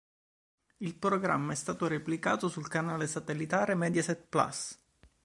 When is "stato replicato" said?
1.55-2.47